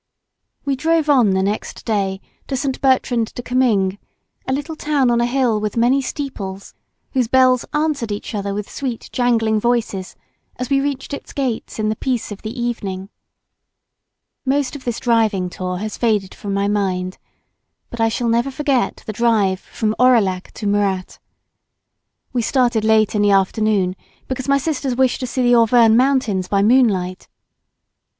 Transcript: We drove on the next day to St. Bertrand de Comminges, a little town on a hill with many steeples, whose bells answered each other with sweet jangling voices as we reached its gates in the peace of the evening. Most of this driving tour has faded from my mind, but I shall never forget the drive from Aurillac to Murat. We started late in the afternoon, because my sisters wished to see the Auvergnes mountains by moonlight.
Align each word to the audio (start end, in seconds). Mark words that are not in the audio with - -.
We 0.65 0.75
drove 0.75 1.11
on 1.11 1.29
the 1.29 1.43
next 1.43 1.85
day 1.85 2.21
to 2.47 2.57
St. 2.57 2.81
Bertrand 2.81 3.31
de 3.35 3.43
Comminges, 3.43 3.99
a 4.47 4.51
little 4.51 4.75
town 4.75 5.11
on 5.11 5.21
a 5.21 5.27
hill 5.27 5.59
with 5.59 5.77
many 5.77 6.01
steeples, 6.01 6.73
whose 7.11 7.27
bells 7.27 7.65
answered 7.71 8.11
each 8.11 8.33
other 8.33 8.51
with 8.55 8.67
sweet 8.67 9.09
jangling 9.11 9.59
voices 9.59 10.15
as 10.55 10.71
we 10.71 10.81
reached 10.81 11.13
its 11.13 11.33
gates 11.33 11.77
in 11.77 11.89
the 11.89 11.95
peace 11.95 12.31
of 12.31 12.41
the 12.41 12.59
evening. 12.59 13.09
Most 14.43 14.75
of 14.75 14.85
this 14.85 14.99
driving 14.99 15.51
tour 15.51 15.77
has 15.77 15.99
faded 15.99 16.33
from 16.33 16.51
my 16.51 16.67
mind, 16.67 17.19
but 17.91 18.01
I 18.01 18.09
shall 18.09 18.27
never 18.27 18.49
forget 18.49 19.03
the 19.05 19.13
drive 19.13 19.59
from 19.59 19.93
Aurillac 19.99 20.51
to 20.53 20.65
Murat. 20.65 21.19
We 22.33 22.41
started 22.41 22.83
late 22.83 23.13
in 23.13 23.21
the 23.21 23.29
afternoon, 23.29 23.95
because 24.27 24.47
my 24.49 24.57
sisters 24.57 24.95
wished 24.95 25.19
to 25.19 25.27
see 25.27 25.43
the 25.43 25.53
Auvergnes 25.53 25.95
mountains 25.95 26.47
by 26.47 26.63
moonlight. 26.63 27.27